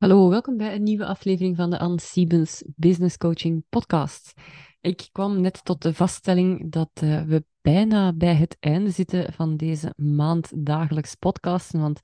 Hallo, 0.00 0.28
welkom 0.28 0.56
bij 0.56 0.74
een 0.74 0.82
nieuwe 0.82 1.06
aflevering 1.06 1.56
van 1.56 1.70
de 1.70 1.78
Anne 1.78 2.00
Siebens 2.00 2.64
Business 2.76 3.16
Coaching 3.16 3.64
Podcast. 3.68 4.32
Ik 4.80 5.08
kwam 5.12 5.40
net 5.40 5.64
tot 5.64 5.82
de 5.82 5.94
vaststelling 5.94 6.72
dat 6.72 6.90
uh, 7.02 7.22
we 7.22 7.44
bijna 7.60 8.12
bij 8.12 8.34
het 8.34 8.56
einde 8.60 8.90
zitten 8.90 9.32
van 9.32 9.56
deze 9.56 9.94
maand 9.96 10.66
dagelijks 10.66 11.14
podcasten, 11.14 11.80
want 11.80 12.00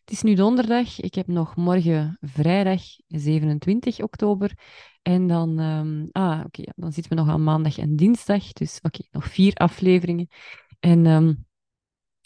het 0.00 0.10
is 0.10 0.22
nu 0.22 0.34
donderdag. 0.34 1.00
Ik 1.00 1.14
heb 1.14 1.26
nog 1.26 1.56
morgen 1.56 2.18
vrijdag 2.20 2.82
27 3.06 4.00
oktober. 4.00 4.52
En 5.02 5.26
dan, 5.26 5.58
um, 5.58 6.08
ah, 6.12 6.42
oké, 6.44 6.62
dan 6.76 6.92
zitten 6.92 7.12
we 7.12 7.22
nog 7.22 7.28
aan 7.28 7.44
maandag 7.44 7.78
en 7.78 7.96
dinsdag. 7.96 8.52
Dus 8.52 8.78
oké, 8.82 9.02
nog 9.10 9.24
vier 9.24 9.54
afleveringen. 9.54 10.28
En 10.80 11.06
um, 11.06 11.46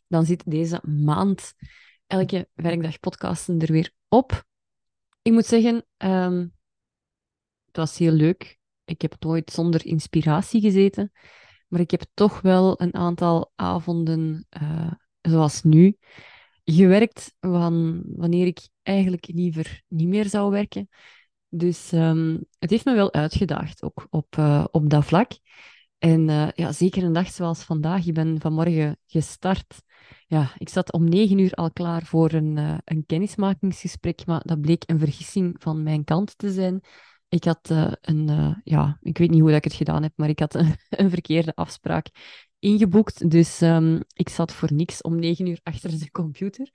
dan 0.06 0.24
zit 0.24 0.50
deze 0.50 0.80
maand 0.86 1.52
elke 2.06 2.48
werkdag 2.54 3.00
podcasten 3.00 3.58
er 3.58 3.72
weer 3.72 3.92
op. 4.08 4.50
Ik 5.22 5.32
moet 5.32 5.46
zeggen, 5.46 5.86
um, 5.96 6.54
het 7.66 7.76
was 7.76 7.98
heel 7.98 8.12
leuk. 8.12 8.58
Ik 8.84 9.02
heb 9.02 9.14
nooit 9.18 9.50
zonder 9.50 9.86
inspiratie 9.86 10.60
gezeten, 10.60 11.12
maar 11.68 11.80
ik 11.80 11.90
heb 11.90 12.04
toch 12.14 12.40
wel 12.40 12.80
een 12.80 12.94
aantal 12.94 13.52
avonden, 13.54 14.46
uh, 14.62 14.92
zoals 15.20 15.62
nu, 15.62 15.96
gewerkt 16.64 17.34
van 17.40 18.02
wanneer 18.06 18.46
ik 18.46 18.68
eigenlijk 18.82 19.26
liever 19.26 19.82
niet 19.88 20.08
meer 20.08 20.28
zou 20.28 20.50
werken. 20.50 20.88
Dus 21.48 21.92
um, 21.92 22.44
het 22.58 22.70
heeft 22.70 22.84
me 22.84 22.94
wel 22.94 23.12
uitgedaagd, 23.12 23.82
ook 23.82 24.06
op, 24.10 24.36
uh, 24.38 24.64
op 24.70 24.90
dat 24.90 25.04
vlak. 25.04 25.32
En 26.02 26.28
uh, 26.28 26.48
ja, 26.54 26.72
zeker 26.72 27.02
een 27.02 27.12
dag 27.12 27.30
zoals 27.30 27.62
vandaag. 27.62 28.06
Ik 28.06 28.14
ben 28.14 28.40
vanmorgen 28.40 28.98
gestart 29.06 29.82
ja, 30.26 30.52
ik 30.58 30.68
zat 30.68 30.92
om 30.92 31.08
negen 31.08 31.38
uur 31.38 31.52
al 31.52 31.70
klaar 31.72 32.02
voor 32.02 32.32
een, 32.32 32.56
uh, 32.56 32.78
een 32.84 33.06
kennismakingsgesprek, 33.06 34.26
maar 34.26 34.40
dat 34.44 34.60
bleek 34.60 34.82
een 34.86 34.98
vergissing 34.98 35.56
van 35.58 35.82
mijn 35.82 36.04
kant 36.04 36.38
te 36.38 36.52
zijn. 36.52 36.80
Ik 37.28 37.44
had 37.44 37.70
uh, 37.70 37.92
een, 38.00 38.60
ja, 38.64 38.98
ik 39.00 39.18
weet 39.18 39.30
niet 39.30 39.40
hoe 39.40 39.48
dat 39.48 39.58
ik 39.58 39.64
het 39.64 39.72
gedaan 39.72 40.02
heb, 40.02 40.12
maar 40.16 40.28
ik 40.28 40.38
had 40.38 40.54
een, 40.88 41.10
verkeerde 41.10 41.54
afspraak 41.54 42.06
ingeboekt. 42.58 43.30
Dus 43.30 43.60
um, 43.60 44.00
ik 44.14 44.28
zat 44.28 44.52
voor 44.52 44.72
niks 44.72 45.00
om 45.00 45.18
negen 45.18 45.46
uur 45.46 45.60
achter 45.62 45.98
de 45.98 46.10
computer. 46.10 46.70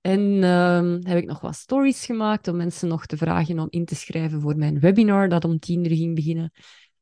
En 0.00 0.20
um, 0.44 1.06
heb 1.06 1.18
ik 1.18 1.26
nog 1.26 1.40
wat 1.40 1.54
stories 1.54 2.04
gemaakt 2.04 2.48
om 2.48 2.56
mensen 2.56 2.88
nog 2.88 3.06
te 3.06 3.16
vragen 3.16 3.58
om 3.58 3.66
in 3.70 3.84
te 3.84 3.94
schrijven 3.94 4.40
voor 4.40 4.56
mijn 4.56 4.80
webinar 4.80 5.28
dat 5.28 5.44
om 5.44 5.58
tien 5.58 5.84
uur 5.84 5.96
ging 5.96 6.14
beginnen 6.14 6.52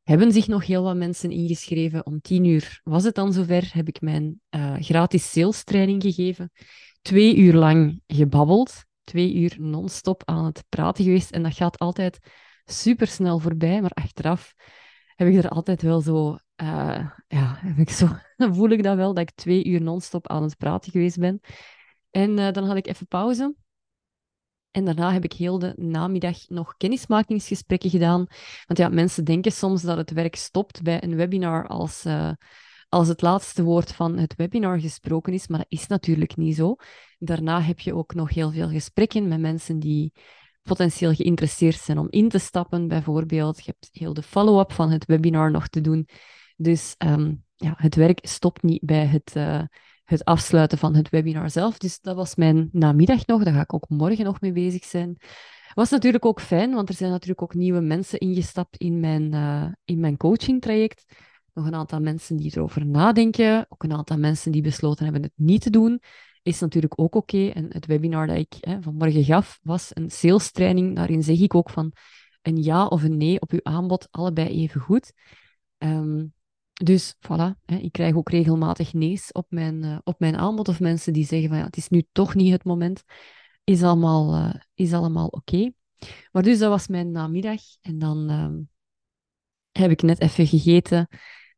hebben 0.09 0.33
zich 0.33 0.47
nog 0.47 0.67
heel 0.67 0.83
wat 0.83 0.97
mensen 0.97 1.31
ingeschreven. 1.31 2.07
Om 2.07 2.21
tien 2.21 2.45
uur 2.45 2.81
was 2.85 3.05
het 3.05 3.15
dan 3.15 3.33
zover, 3.33 3.71
heb 3.73 3.89
ik 3.89 4.01
mijn 4.01 4.41
uh, 4.51 4.75
gratis 4.79 5.31
sales 5.31 5.65
training 5.65 6.03
gegeven. 6.03 6.51
Twee 7.03 7.37
uur 7.37 7.55
lang 7.55 8.01
gebabbeld, 8.07 8.85
twee 9.05 9.35
uur 9.35 9.57
non-stop 9.59 10.23
aan 10.25 10.45
het 10.45 10.65
praten 10.69 11.05
geweest. 11.05 11.31
En 11.31 11.43
dat 11.43 11.55
gaat 11.55 11.79
altijd 11.79 12.19
super 12.65 13.07
snel 13.07 13.39
voorbij, 13.39 13.81
maar 13.81 13.91
achteraf 13.91 14.55
heb 15.15 15.29
ik 15.29 15.37
er 15.37 15.49
altijd 15.49 15.83
wel 15.83 16.01
zo, 16.01 16.31
uh, 16.63 17.11
ja, 17.27 17.59
heb 17.61 17.79
ik 17.79 17.91
zo, 17.91 18.09
voel 18.57 18.71
ik 18.71 18.83
dat 18.83 18.97
wel, 18.97 19.15
dat 19.15 19.29
ik 19.29 19.35
twee 19.35 19.65
uur 19.65 19.83
non-stop 19.83 20.29
aan 20.29 20.43
het 20.43 20.57
praten 20.57 20.93
geweest 20.93 21.19
ben. 21.19 21.41
En 22.11 22.39
uh, 22.39 22.53
dan 22.53 22.65
had 22.65 22.77
ik 22.77 22.87
even 22.87 23.07
pauze. 23.07 23.55
En 24.71 24.85
daarna 24.85 25.13
heb 25.13 25.25
ik 25.25 25.33
heel 25.33 25.59
de 25.59 25.73
namiddag 25.77 26.49
nog 26.49 26.77
kennismakingsgesprekken 26.77 27.91
gedaan. 27.91 28.27
Want 28.67 28.79
ja, 28.79 28.89
mensen 28.89 29.25
denken 29.25 29.53
soms 29.53 29.83
dat 29.83 29.97
het 29.97 30.11
werk 30.11 30.37
stopt 30.37 30.83
bij 30.83 31.03
een 31.03 31.17
webinar 31.17 31.67
als, 31.67 32.05
uh, 32.07 32.31
als 32.89 33.09
het 33.09 33.23
laatste 33.23 33.63
woord 33.63 33.93
van 33.93 34.19
het 34.19 34.37
webinar 34.37 34.81
gesproken 34.81 35.33
is. 35.33 35.49
Maar 35.49 35.59
dat 35.59 35.67
is 35.69 35.87
natuurlijk 35.87 36.37
niet 36.37 36.57
zo. 36.57 36.77
Daarna 37.19 37.61
heb 37.61 37.81
je 37.81 37.95
ook 37.95 38.15
nog 38.15 38.31
heel 38.31 38.51
veel 38.51 38.69
gesprekken 38.69 39.29
met 39.29 39.41
mensen 39.41 39.79
die 39.79 40.13
potentieel 40.63 41.15
geïnteresseerd 41.15 41.81
zijn 41.81 41.99
om 41.99 42.07
in 42.11 42.29
te 42.29 42.39
stappen, 42.39 42.89
bijvoorbeeld. 42.89 43.65
Je 43.65 43.75
hebt 43.79 43.89
heel 43.93 44.15
de 44.15 44.23
follow-up 44.23 44.73
van 44.73 44.91
het 44.91 45.05
webinar 45.05 45.51
nog 45.51 45.69
te 45.69 45.81
doen. 45.81 46.09
Dus 46.57 46.95
um, 46.99 47.45
ja, 47.57 47.75
het 47.77 47.95
werk 47.95 48.19
stopt 48.23 48.63
niet 48.63 48.83
bij 48.85 49.07
het, 49.07 49.33
uh, 49.37 49.63
het 50.09 50.25
afsluiten 50.25 50.79
van 50.79 50.95
het 50.95 51.09
webinar 51.09 51.51
zelf. 51.51 51.79
Dus 51.79 52.01
dat 52.01 52.17
was 52.17 52.35
mijn 52.35 52.69
namiddag 52.73 53.27
nog. 53.27 53.45
Daar 53.45 53.55
ga 53.55 53.61
ik 53.61 53.75
ook 53.75 53.89
morgen 53.89 54.25
nog 54.25 54.41
mee 54.41 54.53
bezig 54.53 54.85
zijn. 54.85 55.17
Was 55.75 55.91
natuurlijk 55.91 56.25
ook 56.25 56.41
fijn, 56.41 56.75
want 56.75 56.89
er 56.89 56.95
zijn 56.95 57.11
natuurlijk 57.11 57.43
ook 57.43 57.55
nieuwe 57.55 57.81
mensen 57.81 58.19
ingestapt 58.19 58.77
in 58.77 59.01
mijn, 59.01 59.35
uh, 59.35 59.67
in 59.85 60.01
mijn 60.01 60.17
coaching 60.17 60.61
traject. 60.61 61.05
Nog 61.55 61.67
een 61.67 61.75
aantal 61.75 62.01
mensen 62.01 62.37
die 62.37 62.53
erover 62.57 62.87
nadenken. 62.87 63.67
Ook 63.69 63.83
een 63.83 63.93
aantal 63.93 64.19
mensen 64.19 64.53
die 64.53 64.63
besloten 64.63 65.05
hebben 65.05 65.23
het 65.23 65.33
niet 65.35 65.63
te 65.63 65.71
doen. 65.71 66.01
Is 66.43 66.61
natuurlijk 66.61 67.01
ook 67.01 67.15
oké. 67.15 67.49
En 67.49 67.67
het 67.69 67.87
webinar 67.87 68.27
dat 68.27 68.37
ik 68.37 68.55
hè, 68.61 68.83
vanmorgen 68.83 69.25
gaf, 69.25 69.59
was 69.63 69.91
een 69.93 70.11
sales 70.11 70.51
training. 70.51 70.97
Daarin 70.97 71.23
zeg 71.23 71.41
ik 71.41 71.55
ook 71.55 71.71
van 71.71 71.93
een 72.43 72.63
ja 72.63 72.87
of 72.87 73.03
een 73.03 73.17
nee 73.17 73.41
op 73.41 73.53
uw 73.53 73.61
aanbod, 73.63 74.09
allebei 74.11 74.49
even 74.49 74.81
goed. 74.81 75.13
Um, 75.79 76.33
dus 76.85 77.15
voilà, 77.15 77.55
hè, 77.65 77.77
ik 77.77 77.93
krijg 77.93 78.15
ook 78.15 78.31
regelmatig 78.31 78.93
nee's 78.93 79.33
op 79.33 79.47
mijn, 79.49 79.85
uh, 79.85 79.99
op 80.05 80.21
mijn 80.21 80.37
aanbod 80.37 80.69
of 80.69 80.81
mensen 80.81 81.13
die 81.13 81.27
zeggen 81.27 81.49
van 81.49 81.59
ja, 81.59 81.65
het 81.65 81.77
is 81.77 81.89
nu 81.89 82.03
toch 82.13 82.35
niet 82.35 82.53
het 82.53 82.65
moment. 82.65 83.03
Is 83.65 83.83
allemaal, 83.83 84.35
uh, 84.35 84.55
is 84.75 84.93
allemaal 84.93 85.27
oké. 85.27 85.73
Maar 86.33 86.43
dus 86.43 86.59
dat 86.59 86.71
was 86.71 86.87
mijn 86.87 87.11
namiddag. 87.11 87.61
En 87.81 87.99
dan 87.99 88.31
uh, 88.31 88.49
heb 89.83 89.91
ik 89.91 90.03
net 90.03 90.21
even 90.21 90.47
gegeten, 90.47 91.09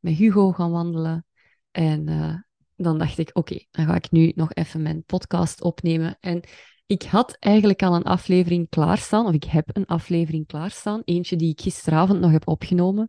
met 0.00 0.14
Hugo 0.14 0.52
gaan 0.52 0.70
wandelen. 0.70 1.26
En 1.70 2.08
uh, 2.08 2.34
dan 2.76 2.98
dacht 2.98 3.18
ik, 3.18 3.30
oké, 3.32 3.64
dan 3.70 3.86
ga 3.86 3.94
ik 3.94 4.10
nu 4.10 4.32
nog 4.34 4.52
even 4.52 4.82
mijn 4.82 5.04
podcast 5.04 5.62
opnemen. 5.62 6.16
En 6.20 6.42
ik 6.86 7.02
had 7.02 7.36
eigenlijk 7.38 7.82
al 7.82 7.94
een 7.94 8.02
aflevering 8.02 8.68
klaarstaan, 8.68 9.26
of 9.26 9.34
ik 9.34 9.44
heb 9.44 9.76
een 9.76 9.86
aflevering 9.86 10.46
klaarstaan. 10.46 11.02
Eentje 11.04 11.36
die 11.36 11.50
ik 11.50 11.60
gisteravond 11.60 12.20
nog 12.20 12.30
heb 12.30 12.48
opgenomen. 12.48 13.08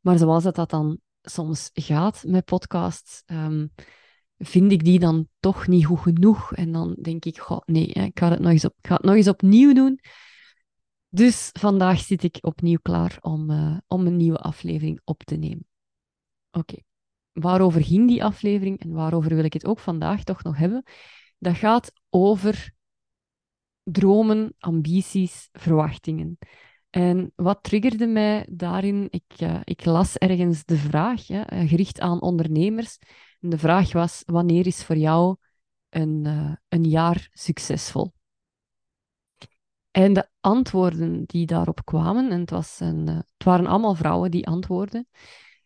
Maar 0.00 0.18
zoals 0.18 0.44
het 0.44 0.54
dat 0.54 0.70
dan 0.70 1.00
soms 1.24 1.70
gaat 1.72 2.24
met 2.26 2.44
podcasts, 2.44 3.22
um, 3.26 3.72
vind 4.38 4.72
ik 4.72 4.84
die 4.84 4.98
dan 4.98 5.28
toch 5.40 5.66
niet 5.66 5.86
goed 5.86 5.98
genoeg. 5.98 6.54
En 6.54 6.72
dan 6.72 6.96
denk 7.02 7.24
ik, 7.24 7.38
goh, 7.38 7.60
nee, 7.64 7.86
ik 7.86 8.18
ga, 8.18 8.30
het 8.30 8.38
nog 8.38 8.50
eens 8.50 8.64
op, 8.64 8.74
ga 8.80 8.94
het 8.94 9.04
nog 9.04 9.14
eens 9.14 9.28
opnieuw 9.28 9.72
doen. 9.72 10.00
Dus 11.08 11.50
vandaag 11.52 11.98
zit 11.98 12.22
ik 12.22 12.38
opnieuw 12.40 12.78
klaar 12.82 13.16
om, 13.20 13.50
uh, 13.50 13.76
om 13.86 14.06
een 14.06 14.16
nieuwe 14.16 14.38
aflevering 14.38 15.00
op 15.04 15.22
te 15.22 15.36
nemen. 15.36 15.66
Oké, 16.50 16.76
waarover 17.32 17.84
ging 17.84 18.08
die 18.08 18.24
aflevering 18.24 18.80
en 18.80 18.92
waarover 18.92 19.34
wil 19.34 19.44
ik 19.44 19.52
het 19.52 19.66
ook 19.66 19.78
vandaag 19.78 20.24
toch 20.24 20.42
nog 20.42 20.56
hebben? 20.56 20.82
Dat 21.38 21.56
gaat 21.56 21.92
over 22.10 22.72
dromen, 23.82 24.54
ambities, 24.58 25.48
verwachtingen. 25.52 26.38
En 26.94 27.32
wat 27.36 27.62
triggerde 27.62 28.06
mij 28.06 28.46
daarin? 28.50 29.06
Ik, 29.10 29.40
uh, 29.42 29.60
ik 29.64 29.84
las 29.84 30.16
ergens 30.16 30.64
de 30.64 30.76
vraag, 30.76 31.28
eh, 31.28 31.68
gericht 31.68 32.00
aan 32.00 32.20
ondernemers. 32.20 32.98
De 33.38 33.58
vraag 33.58 33.92
was: 33.92 34.22
wanneer 34.26 34.66
is 34.66 34.84
voor 34.84 34.96
jou 34.96 35.36
een, 35.88 36.24
uh, 36.26 36.52
een 36.68 36.84
jaar 36.84 37.28
succesvol? 37.32 38.12
En 39.90 40.12
de 40.12 40.28
antwoorden 40.40 41.24
die 41.24 41.46
daarop 41.46 41.84
kwamen, 41.84 42.30
en 42.30 42.40
het, 42.40 42.50
was 42.50 42.80
een, 42.80 43.06
het 43.06 43.44
waren 43.44 43.66
allemaal 43.66 43.94
vrouwen 43.94 44.30
die 44.30 44.46
antwoorden. 44.46 45.08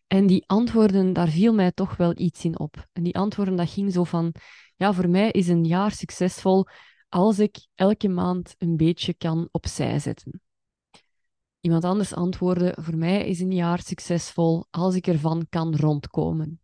En 0.07 0.27
die 0.27 0.43
antwoorden, 0.47 1.13
daar 1.13 1.29
viel 1.29 1.53
mij 1.53 1.71
toch 1.71 1.97
wel 1.97 2.13
iets 2.15 2.45
in 2.45 2.59
op. 2.59 2.87
En 2.93 3.03
die 3.03 3.17
antwoorden, 3.17 3.55
dat 3.55 3.69
ging 3.69 3.93
zo 3.93 4.03
van: 4.03 4.33
ja, 4.75 4.93
voor 4.93 5.09
mij 5.09 5.31
is 5.31 5.47
een 5.47 5.65
jaar 5.65 5.91
succesvol 5.91 6.67
als 7.09 7.39
ik 7.39 7.57
elke 7.75 8.07
maand 8.07 8.55
een 8.57 8.77
beetje 8.77 9.13
kan 9.13 9.49
opzij 9.51 9.99
zetten. 9.99 10.41
Iemand 11.59 11.83
anders 11.83 12.13
antwoordde: 12.13 12.75
Voor 12.79 12.97
mij 12.97 13.27
is 13.27 13.39
een 13.39 13.53
jaar 13.53 13.81
succesvol 13.81 14.67
als 14.69 14.95
ik 14.95 15.07
ervan 15.07 15.45
kan 15.49 15.75
rondkomen. 15.75 16.61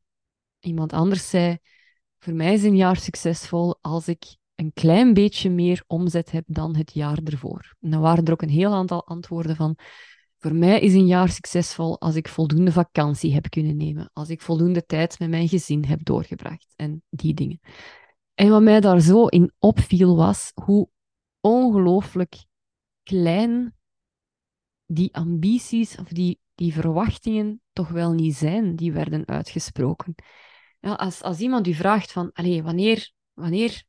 Iemand 0.59 0.93
anders 0.93 1.29
zei: 1.29 1.57
Voor 2.19 2.33
mij 2.33 2.53
is 2.53 2.63
een 2.63 2.75
jaar 2.75 2.97
succesvol 2.97 3.77
als 3.81 4.07
ik 4.07 4.35
een 4.55 4.73
klein 4.73 5.13
beetje 5.13 5.49
meer 5.49 5.83
omzet 5.87 6.31
heb 6.31 6.43
dan 6.47 6.75
het 6.75 6.93
jaar 6.93 7.19
ervoor. 7.23 7.75
En 7.79 7.89
dan 7.89 8.01
waren 8.01 8.25
er 8.25 8.31
ook 8.31 8.41
een 8.41 8.49
heel 8.49 8.73
aantal 8.73 9.05
antwoorden 9.05 9.55
van: 9.55 9.77
Voor 10.37 10.55
mij 10.55 10.79
is 10.79 10.93
een 10.93 11.07
jaar 11.07 11.29
succesvol 11.29 12.01
als 12.01 12.15
ik 12.15 12.27
voldoende 12.27 12.71
vakantie 12.71 13.33
heb 13.33 13.49
kunnen 13.49 13.77
nemen, 13.77 14.09
als 14.13 14.29
ik 14.29 14.41
voldoende 14.41 14.85
tijd 14.85 15.19
met 15.19 15.29
mijn 15.29 15.47
gezin 15.47 15.85
heb 15.85 16.03
doorgebracht 16.03 16.73
en 16.75 17.03
die 17.09 17.33
dingen. 17.33 17.59
En 18.33 18.49
wat 18.49 18.61
mij 18.61 18.79
daar 18.79 18.99
zo 18.99 19.25
in 19.25 19.53
opviel 19.59 20.15
was 20.15 20.51
hoe 20.53 20.89
ongelooflijk 21.39 22.45
klein 23.03 23.75
die 24.85 25.15
ambities 25.15 25.97
of 25.97 26.07
die, 26.07 26.39
die 26.55 26.73
verwachtingen 26.73 27.61
toch 27.73 27.89
wel 27.89 28.11
niet 28.11 28.35
zijn 28.35 28.75
die 28.75 28.91
werden 28.91 29.27
uitgesproken. 29.27 30.15
Ja, 30.79 30.93
als, 30.93 31.21
als 31.21 31.39
iemand 31.39 31.67
u 31.67 31.73
vraagt 31.73 32.11
van, 32.11 32.31
wanneer, 32.33 33.11
wanneer 33.33 33.83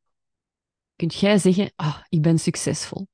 kunt 0.96 1.14
jij 1.14 1.38
zeggen, 1.38 1.72
ah, 1.76 2.02
ik 2.08 2.22
ben 2.22 2.38
succesvol? 2.38 3.08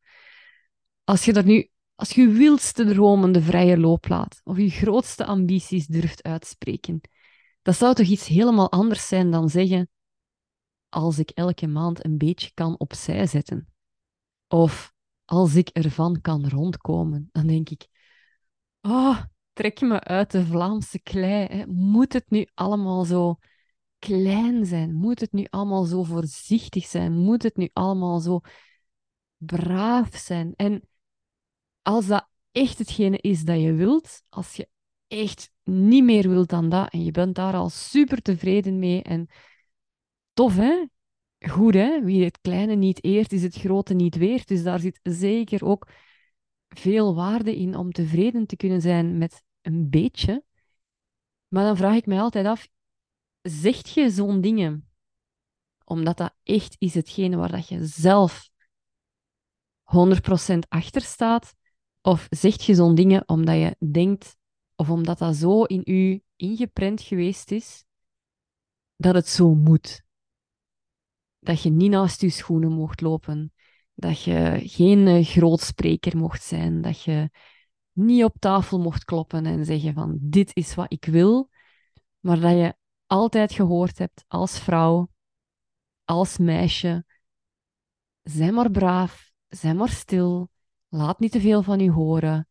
Als 1.04 1.24
je 1.24 1.32
dat 1.32 1.44
nu, 1.44 1.70
als 1.94 2.10
je 2.10 2.20
je 2.20 2.28
wildste 2.28 2.84
dromen 2.84 3.32
de 3.32 3.42
vrije 3.42 3.78
loop 3.78 4.08
laat, 4.08 4.40
of 4.44 4.56
je 4.56 4.70
grootste 4.70 5.24
ambities 5.24 5.86
durft 5.86 6.22
uitspreken, 6.22 7.00
dat 7.62 7.76
zou 7.76 7.94
toch 7.94 8.06
iets 8.06 8.26
helemaal 8.26 8.70
anders 8.70 9.08
zijn 9.08 9.30
dan 9.30 9.48
zeggen, 9.48 9.88
als 10.88 11.18
ik 11.18 11.30
elke 11.30 11.66
maand 11.66 12.04
een 12.04 12.18
beetje 12.18 12.50
kan 12.54 12.78
opzij 12.78 13.26
zetten. 13.26 13.68
Of 14.48 14.92
als 15.24 15.54
ik 15.54 15.68
ervan 15.68 16.20
kan 16.20 16.48
rondkomen, 16.48 17.28
dan 17.32 17.46
denk 17.46 17.68
ik, 17.68 17.86
oh, 18.80 19.22
trek 19.52 19.80
me 19.80 20.00
uit 20.00 20.30
de 20.30 20.46
Vlaamse 20.46 21.02
klei. 21.02 21.46
Hè. 21.46 21.66
Moet 21.66 22.12
het 22.12 22.30
nu 22.30 22.46
allemaal 22.54 23.04
zo 23.04 23.38
klein 23.98 24.66
zijn? 24.66 24.94
Moet 24.94 25.20
het 25.20 25.32
nu 25.32 25.46
allemaal 25.50 25.84
zo 25.84 26.02
voorzichtig 26.02 26.86
zijn? 26.86 27.12
Moet 27.12 27.42
het 27.42 27.56
nu 27.56 27.70
allemaal 27.72 28.20
zo 28.20 28.40
braaf 29.36 30.16
zijn? 30.16 30.52
En 30.56 30.88
als 31.82 32.06
dat 32.06 32.28
echt 32.52 32.78
hetgene 32.78 33.18
is 33.18 33.44
dat 33.44 33.60
je 33.60 33.72
wilt, 33.72 34.22
als 34.28 34.54
je 34.54 34.68
echt 35.08 35.50
niet 35.64 36.04
meer 36.04 36.28
wilt 36.28 36.48
dan 36.48 36.68
dat 36.68 36.92
en 36.92 37.04
je 37.04 37.10
bent 37.10 37.34
daar 37.34 37.54
al 37.54 37.68
super 37.68 38.22
tevreden 38.22 38.78
mee 38.78 39.02
en 39.02 39.28
tof 40.32 40.56
hè, 40.56 40.86
goed 41.50 41.74
hè, 41.74 42.04
wie 42.04 42.24
het 42.24 42.40
kleine 42.40 42.74
niet 42.74 43.04
eert, 43.04 43.32
is 43.32 43.42
het 43.42 43.54
grote 43.54 43.94
niet 43.94 44.16
weert. 44.16 44.48
Dus 44.48 44.62
daar 44.62 44.80
zit 44.80 45.00
zeker 45.02 45.64
ook 45.64 45.88
veel 46.68 47.14
waarde 47.14 47.56
in 47.56 47.76
om 47.76 47.92
tevreden 47.92 48.46
te 48.46 48.56
kunnen 48.56 48.80
zijn 48.80 49.18
met 49.18 49.42
een 49.60 49.90
beetje. 49.90 50.44
Maar 51.48 51.64
dan 51.64 51.76
vraag 51.76 51.96
ik 51.96 52.06
mij 52.06 52.20
altijd 52.20 52.46
af, 52.46 52.68
zegt 53.42 53.90
je 53.90 54.10
zo'n 54.10 54.40
dingen 54.40 54.86
omdat 55.84 56.16
dat 56.16 56.34
echt 56.42 56.76
is 56.78 56.94
hetgene 56.94 57.36
waar 57.36 57.50
dat 57.50 57.68
je 57.68 57.86
zelf 57.86 58.50
100% 59.82 60.58
achter 60.68 61.00
staat? 61.00 61.54
Of 62.00 62.26
zeg 62.30 62.62
je 62.62 62.74
zo'n 62.74 62.94
dingen 62.94 63.28
omdat 63.28 63.54
je 63.54 63.76
denkt, 63.90 64.36
of 64.76 64.90
omdat 64.90 65.18
dat 65.18 65.36
zo 65.36 65.62
in 65.62 65.82
u 65.84 66.22
ingeprent 66.36 67.00
geweest 67.00 67.50
is, 67.50 67.84
dat 68.96 69.14
het 69.14 69.28
zo 69.28 69.54
moet? 69.54 70.02
Dat 71.42 71.62
je 71.62 71.70
niet 71.70 71.90
naast 71.90 72.20
je 72.20 72.30
schoenen 72.30 72.72
mocht 72.72 73.00
lopen, 73.00 73.52
dat 73.94 74.22
je 74.22 74.60
geen 74.64 75.06
uh, 75.06 75.24
grootspreker 75.24 76.16
mocht 76.16 76.42
zijn, 76.42 76.80
dat 76.82 77.02
je 77.02 77.30
niet 77.92 78.24
op 78.24 78.36
tafel 78.38 78.80
mocht 78.80 79.04
kloppen 79.04 79.46
en 79.46 79.64
zeggen 79.64 79.94
van 79.94 80.18
dit 80.20 80.56
is 80.56 80.74
wat 80.74 80.92
ik 80.92 81.04
wil, 81.04 81.50
maar 82.20 82.40
dat 82.40 82.52
je 82.52 82.74
altijd 83.06 83.52
gehoord 83.52 83.98
hebt 83.98 84.24
als 84.28 84.58
vrouw, 84.58 85.10
als 86.04 86.38
meisje, 86.38 87.04
zij 88.22 88.52
maar 88.52 88.70
braaf, 88.70 89.30
zij 89.48 89.74
maar 89.74 89.88
stil, 89.88 90.50
laat 90.88 91.18
niet 91.18 91.32
te 91.32 91.40
veel 91.40 91.62
van 91.62 91.80
u 91.80 91.90
horen, 91.90 92.48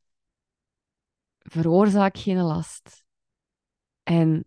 veroorzaak 1.38 2.18
geen 2.18 2.42
last. 2.42 3.04
En 4.04 4.46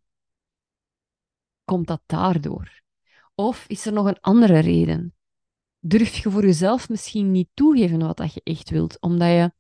komt 1.65 1.87
dat 1.87 2.03
daardoor? 2.07 2.84
Of 3.35 3.65
is 3.69 3.87
er 3.87 3.93
nog 3.93 4.07
een 4.07 4.21
andere 4.21 4.59
reden? 4.59 5.15
Durf 5.79 6.17
je 6.17 6.31
voor 6.31 6.45
jezelf 6.45 6.89
misschien 6.89 7.31
niet 7.31 7.49
toegeven 7.55 7.99
wat 7.99 8.17
dat 8.17 8.35
je 8.35 8.41
echt 8.45 8.71
wilt, 8.71 9.01
omdat 9.01 9.29
je 9.29 9.53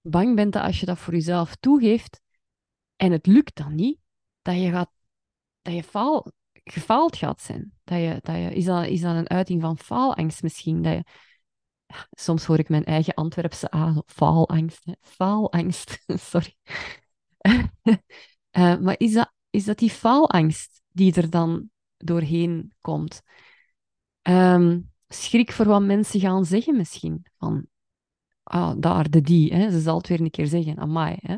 bang 0.00 0.36
bent 0.36 0.52
dat 0.52 0.62
als 0.62 0.80
je 0.80 0.86
dat 0.86 0.98
voor 0.98 1.12
jezelf 1.12 1.56
toegeeft 1.56 2.20
en 2.96 3.12
het 3.12 3.26
lukt 3.26 3.56
dan 3.56 3.74
niet, 3.74 3.98
dat 4.42 4.54
je, 4.54 4.70
gaat, 4.70 4.90
dat 5.62 5.74
je 5.74 5.82
faal, 5.82 6.32
gefaald 6.64 7.16
gaat 7.16 7.40
zijn. 7.40 7.72
Dat 7.84 7.98
je, 7.98 8.18
dat 8.22 8.36
je, 8.36 8.54
is, 8.54 8.64
dat, 8.64 8.86
is 8.86 9.02
een 9.02 9.30
uiting 9.30 9.60
van 9.60 9.78
faalangst 9.78 10.42
misschien? 10.42 10.82
Dat 10.82 11.04
soms 12.10 12.44
hoor 12.44 12.58
ik 12.58 12.68
mijn 12.68 12.84
eigen 12.84 13.14
Antwerpse 13.14 13.74
A, 13.74 14.02
faalangst. 14.06 14.84
Hè. 14.84 14.92
Faalangst, 15.00 16.04
sorry. 16.30 16.56
uh, 18.56 18.78
maar 18.84 18.94
is 18.98 19.12
dat, 19.12 19.32
is 19.50 19.64
dat 19.64 19.78
die 19.78 19.90
faalangst 19.90 20.82
die 20.88 21.14
er 21.14 21.30
dan 21.30 21.70
doorheen 22.04 22.72
komt? 22.80 23.22
Um, 24.22 24.90
schrik 25.08 25.52
voor 25.52 25.66
wat 25.66 25.82
mensen 25.82 26.20
gaan 26.20 26.44
zeggen 26.44 26.76
misschien. 26.76 27.26
Van, 27.38 27.66
ah, 28.42 28.74
daar, 28.78 29.10
de 29.10 29.20
die. 29.20 29.54
Hè. 29.54 29.70
Ze 29.70 29.80
zal 29.80 29.96
het 29.96 30.08
weer 30.08 30.20
een 30.20 30.30
keer 30.30 30.46
zeggen, 30.46 30.78
amai. 30.78 31.16
Hè. 31.20 31.36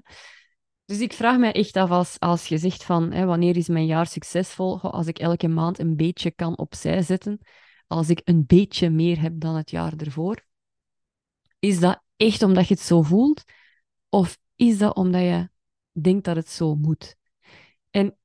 Dus 0.85 1.01
ik 1.01 1.13
vraag 1.13 1.39
mij 1.39 1.53
echt 1.53 1.77
af 1.77 1.91
als, 1.91 2.21
als 2.21 2.47
je 2.47 2.59
zegt 2.59 2.85
van, 2.85 3.13
hè, 3.13 3.25
wanneer 3.25 3.57
is 3.57 3.69
mijn 3.69 3.87
jaar 3.87 4.07
succesvol? 4.07 4.81
Als 4.81 5.07
ik 5.07 5.19
elke 5.19 5.49
maand 5.49 5.79
een 5.79 5.97
beetje 5.97 6.31
kan 6.31 6.59
opzij 6.59 7.03
zetten, 7.03 7.41
als 7.87 8.09
ik 8.09 8.21
een 8.25 8.47
beetje 8.47 8.91
meer 8.91 9.21
heb 9.21 9.41
dan 9.41 9.55
het 9.55 9.71
jaar 9.71 9.93
ervoor. 9.97 10.45
Is 11.59 11.81
dat 11.81 12.03
echt 12.17 12.43
omdat 12.43 12.69
je 12.69 12.75
het 12.75 12.83
zo 12.83 13.03
voelt? 13.03 13.45
Of 14.09 14.39
is 14.57 14.79
dat 14.79 14.97
omdat 14.97 15.21
je 15.21 15.51
denkt 15.93 16.25
dat 16.25 16.37
het 16.37 16.49
zo 16.49 16.75
moet? 16.75 17.17
En 17.91 18.17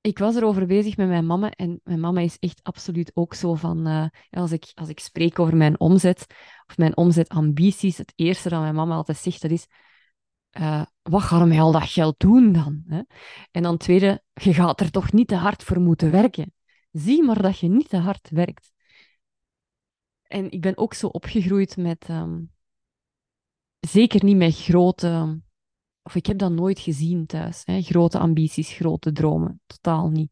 ik 0.00 0.18
was 0.18 0.36
erover 0.36 0.66
bezig 0.66 0.96
met 0.96 1.08
mijn 1.08 1.26
mama 1.26 1.50
en 1.50 1.80
mijn 1.84 2.00
mama 2.00 2.20
is 2.20 2.38
echt 2.38 2.62
absoluut 2.62 3.10
ook 3.14 3.34
zo 3.34 3.54
van, 3.54 3.88
uh, 3.88 4.06
als, 4.30 4.52
ik, 4.52 4.72
als 4.74 4.88
ik 4.88 5.00
spreek 5.00 5.38
over 5.38 5.56
mijn 5.56 5.80
omzet 5.80 6.26
of 6.66 6.76
mijn 6.76 6.96
omzetambities, 6.96 7.98
het 7.98 8.12
eerste 8.16 8.48
dat 8.48 8.60
mijn 8.60 8.74
mama 8.74 8.94
altijd 8.94 9.18
zegt, 9.18 9.42
dat 9.42 9.50
is, 9.50 9.66
uh, 10.52 10.84
wat 11.02 11.22
ga 11.22 11.38
je 11.38 11.44
met 11.44 11.58
al 11.58 11.72
dat 11.72 11.88
geld 11.88 12.14
doen 12.18 12.52
dan? 12.52 12.82
Hè? 12.86 13.00
En 13.50 13.62
dan 13.62 13.76
tweede, 13.76 14.22
je 14.32 14.54
gaat 14.54 14.80
er 14.80 14.90
toch 14.90 15.12
niet 15.12 15.28
te 15.28 15.34
hard 15.34 15.62
voor 15.62 15.80
moeten 15.80 16.10
werken. 16.10 16.54
Zie 16.90 17.22
maar 17.22 17.42
dat 17.42 17.58
je 17.58 17.68
niet 17.68 17.88
te 17.88 17.96
hard 17.96 18.30
werkt. 18.30 18.72
En 20.22 20.50
ik 20.50 20.60
ben 20.60 20.76
ook 20.76 20.94
zo 20.94 21.06
opgegroeid 21.06 21.76
met, 21.76 22.08
um, 22.08 22.52
zeker 23.80 24.24
niet 24.24 24.36
met 24.36 24.56
grote 24.56 25.40
of 26.02 26.14
ik 26.14 26.26
heb 26.26 26.38
dat 26.38 26.52
nooit 26.52 26.78
gezien 26.78 27.26
thuis. 27.26 27.62
Hè? 27.64 27.82
Grote 27.82 28.18
ambities, 28.18 28.72
grote 28.72 29.12
dromen. 29.12 29.60
Totaal 29.66 30.08
niet. 30.08 30.30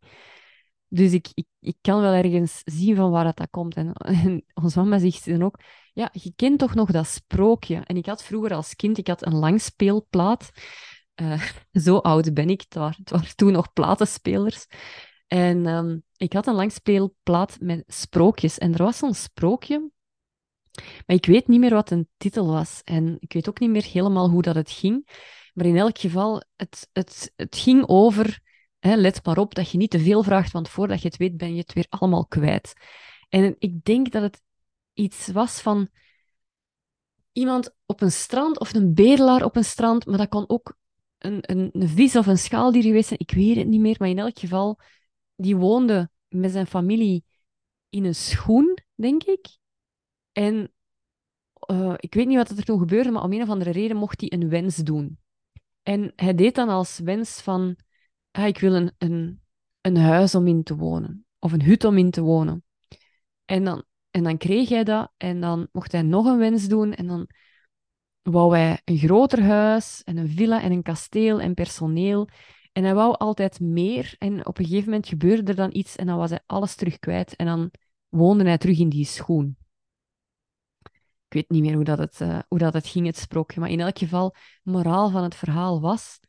Dus 0.89 1.13
ik, 1.13 1.29
ik, 1.35 1.47
ik 1.61 1.77
kan 1.81 2.01
wel 2.01 2.13
ergens 2.13 2.61
zien 2.65 2.97
van 2.97 3.11
waar 3.11 3.35
dat, 3.35 3.51
komt. 3.51 3.75
En, 3.75 3.93
en 4.25 4.45
onze 4.55 4.79
mama 4.79 4.99
zegt 4.99 5.27
dan 5.27 5.43
ook, 5.43 5.59
ja, 5.93 6.09
je 6.13 6.33
kent 6.37 6.59
toch 6.59 6.75
nog 6.75 6.91
dat 6.91 7.07
sprookje. 7.07 7.77
En 7.77 7.97
ik 7.97 8.07
had 8.07 8.23
vroeger 8.23 8.55
als 8.55 8.75
kind, 8.75 8.99
ik 8.99 9.07
had 9.07 9.27
een 9.27 9.35
langspeelplaat. 9.35 10.51
Uh, 11.21 11.43
zo 11.85 11.97
oud 11.97 12.35
ben 12.35 12.51
ik. 12.51 12.65
Waren, 12.69 12.97
het 12.99 13.11
waren 13.11 13.37
toen 13.37 13.53
nog 13.53 13.73
platenspelers. 13.73 14.67
En 15.27 15.67
um, 15.67 16.03
ik 16.17 16.33
had 16.33 16.47
een 16.47 16.55
langspeelplaat 16.55 17.57
met 17.61 17.85
sprookjes. 17.87 18.59
En 18.59 18.73
er 18.73 18.83
was 18.83 18.99
zo'n 18.99 19.15
sprookje. 19.15 19.91
Maar 21.07 21.17
ik 21.17 21.27
weet 21.27 21.49
niet 21.49 21.61
meer 21.61 21.75
wat 21.75 21.91
een 21.91 22.09
titel 22.17 22.47
was. 22.47 22.81
En 22.85 23.17
ik 23.19 23.33
weet 23.33 23.49
ook 23.49 23.61
niet 23.61 23.71
meer 23.71 23.85
helemaal 23.85 24.31
hoe 24.31 24.43
dat 24.43 24.55
het 24.55 24.71
ging. 24.71 25.09
Maar 25.59 25.67
in 25.67 25.77
elk 25.77 25.99
geval, 25.99 26.43
het, 26.57 26.89
het, 26.93 27.33
het 27.37 27.57
ging 27.57 27.85
over, 27.87 28.41
hè, 28.79 28.95
let 28.95 29.25
maar 29.25 29.39
op 29.39 29.55
dat 29.55 29.71
je 29.71 29.79
niet 29.79 29.91
te 29.91 29.99
veel 29.99 30.23
vraagt, 30.23 30.53
want 30.53 30.69
voordat 30.69 31.03
je 31.03 31.09
het 31.09 31.17
weet 31.17 31.37
ben 31.37 31.53
je 31.55 31.61
het 31.61 31.73
weer 31.73 31.87
allemaal 31.89 32.27
kwijt. 32.27 32.73
En 33.29 33.57
ik 33.59 33.85
denk 33.85 34.11
dat 34.11 34.23
het 34.23 34.43
iets 34.93 35.29
was 35.29 35.61
van 35.61 35.89
iemand 37.33 37.75
op 37.87 38.01
een 38.01 38.13
strand 38.13 38.59
of 38.59 38.75
een 38.75 38.95
bedelaar 38.95 39.45
op 39.45 39.57
een 39.57 39.65
strand, 39.65 40.07
maar 40.07 40.19
dat 40.19 40.29
kon 40.29 40.49
ook 40.49 40.77
een, 41.19 41.39
een, 41.41 41.71
een 41.73 41.89
vis 41.89 42.17
of 42.17 42.27
een 42.27 42.39
schaaldier 42.39 42.83
geweest 42.83 43.09
zijn. 43.09 43.21
Ik 43.21 43.31
weet 43.31 43.57
het 43.57 43.67
niet 43.67 43.81
meer, 43.81 43.97
maar 43.99 44.09
in 44.09 44.19
elk 44.19 44.39
geval, 44.39 44.79
die 45.37 45.57
woonde 45.57 46.11
met 46.29 46.51
zijn 46.51 46.67
familie 46.67 47.25
in 47.89 48.05
een 48.05 48.15
schoen, 48.15 48.79
denk 48.95 49.25
ik. 49.25 49.47
En 50.33 50.73
uh, 51.71 51.95
ik 51.97 52.15
weet 52.15 52.27
niet 52.27 52.37
wat 52.37 52.51
er 52.51 52.65
toen 52.65 52.79
gebeurde, 52.79 53.11
maar 53.11 53.23
om 53.23 53.33
een 53.33 53.43
of 53.43 53.49
andere 53.49 53.71
reden 53.71 53.97
mocht 53.97 54.21
hij 54.21 54.33
een 54.33 54.49
wens 54.49 54.77
doen. 54.77 55.19
En 55.89 56.13
hij 56.17 56.35
deed 56.35 56.55
dan 56.55 56.69
als 56.69 56.99
wens 56.99 57.41
van, 57.41 57.77
ah, 58.31 58.47
ik 58.47 58.59
wil 58.59 58.75
een, 58.75 59.41
een, 59.81 59.97
huis 59.97 60.35
om 60.35 60.47
in 60.47 60.63
te 60.63 60.77
wonen. 60.77 61.27
Of 61.39 61.53
een 61.53 61.63
hut 61.63 61.85
om 61.85 61.99
in 61.99 62.11
te 62.11 62.21
wonen. 62.21 62.65
En 63.45 63.65
dan, 63.65 63.85
en 64.11 64.23
dan 64.23 64.37
kreeg 64.37 64.69
hij 64.69 64.85
dat. 64.85 65.13
En 65.17 65.41
dan 65.41 65.69
mocht 65.73 65.93
hij 65.93 66.03
nog 66.03 66.27
een 66.27 66.39
wens 66.39 66.69
doen. 66.69 66.95
En 66.95 67.07
dan 67.07 67.29
wou 68.23 68.57
hij 68.57 68.81
een 68.85 68.99
groter 68.99 69.43
huis 69.43 70.03
en 70.05 70.17
een 70.17 70.29
villa 70.29 70.63
en 70.63 70.73
een 70.73 70.83
kasteel 70.83 71.41
en 71.41 71.55
personeel. 71.55 72.29
En 72.73 72.85
hij 72.85 72.95
wou 72.95 73.17
altijd 73.17 73.61
meer. 73.61 74.15
En 74.19 74.47
op 74.47 74.59
een 74.59 74.65
gegeven 74.65 74.85
moment 74.85 75.09
gebeurde 75.09 75.51
er 75.51 75.57
dan 75.57 75.71
iets 75.73 75.97
en 75.97 76.07
dan 76.07 76.17
was 76.17 76.31
hij 76.31 76.41
alles 76.47 76.75
terug 76.75 76.99
kwijt. 76.99 77.37
En 77.37 77.47
dan 77.47 77.71
woonde 78.09 78.45
hij 78.45 78.59
terug 78.59 78.79
in 78.79 78.89
die 78.89 79.05
schoen. 79.05 79.57
Ik 81.29 81.35
weet 81.35 81.51
niet 81.51 81.63
meer 81.63 81.75
hoe 81.75 81.85
dat, 81.85 81.99
het, 81.99 82.21
uh, 82.21 82.39
hoe 82.49 82.59
dat 82.59 82.73
het 82.73 82.87
ging, 82.87 83.07
het 83.07 83.17
sprookje. 83.17 83.61
Maar 83.61 83.71
in 83.71 83.81
elk 83.81 83.99
geval, 83.99 84.35
moraal 84.63 85.11
van 85.11 85.23
het 85.23 85.35
verhaal 85.35 85.81
was: 85.81 86.21